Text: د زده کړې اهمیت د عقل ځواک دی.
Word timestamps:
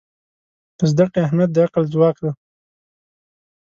د 0.77 0.79
زده 0.91 1.05
کړې 1.11 1.19
اهمیت 1.25 1.49
د 1.53 1.57
عقل 1.65 1.83
ځواک 1.93 2.15
دی. 2.23 2.31